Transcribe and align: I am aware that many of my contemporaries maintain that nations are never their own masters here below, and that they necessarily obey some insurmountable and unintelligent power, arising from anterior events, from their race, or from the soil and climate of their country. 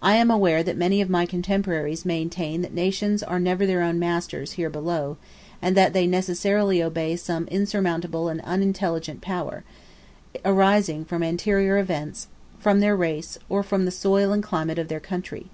I 0.00 0.14
am 0.14 0.30
aware 0.30 0.62
that 0.62 0.76
many 0.76 1.00
of 1.00 1.10
my 1.10 1.26
contemporaries 1.26 2.04
maintain 2.04 2.62
that 2.62 2.72
nations 2.72 3.24
are 3.24 3.40
never 3.40 3.66
their 3.66 3.82
own 3.82 3.98
masters 3.98 4.52
here 4.52 4.70
below, 4.70 5.16
and 5.60 5.76
that 5.76 5.92
they 5.92 6.06
necessarily 6.06 6.80
obey 6.80 7.16
some 7.16 7.48
insurmountable 7.48 8.28
and 8.28 8.40
unintelligent 8.42 9.20
power, 9.20 9.64
arising 10.44 11.04
from 11.04 11.24
anterior 11.24 11.76
events, 11.76 12.28
from 12.60 12.78
their 12.78 12.94
race, 12.94 13.36
or 13.48 13.64
from 13.64 13.84
the 13.84 13.90
soil 13.90 14.30
and 14.32 14.44
climate 14.44 14.78
of 14.78 14.86
their 14.86 15.00
country. 15.00 15.46